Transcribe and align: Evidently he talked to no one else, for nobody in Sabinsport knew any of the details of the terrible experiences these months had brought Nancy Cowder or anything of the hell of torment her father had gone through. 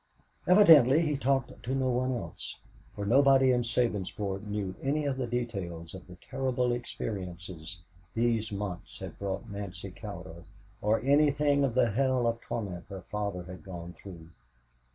Evidently 0.47 1.01
he 1.03 1.15
talked 1.15 1.61
to 1.61 1.75
no 1.75 1.87
one 1.91 2.11
else, 2.11 2.57
for 2.95 3.05
nobody 3.05 3.51
in 3.51 3.61
Sabinsport 3.61 4.43
knew 4.47 4.73
any 4.81 5.05
of 5.05 5.15
the 5.15 5.27
details 5.27 5.93
of 5.93 6.07
the 6.07 6.15
terrible 6.15 6.71
experiences 6.71 7.83
these 8.15 8.51
months 8.51 8.97
had 8.97 9.19
brought 9.19 9.47
Nancy 9.47 9.91
Cowder 9.91 10.41
or 10.81 11.01
anything 11.01 11.63
of 11.63 11.75
the 11.75 11.91
hell 11.91 12.25
of 12.25 12.41
torment 12.41 12.85
her 12.89 13.01
father 13.03 13.43
had 13.43 13.63
gone 13.63 13.93
through. 13.93 14.29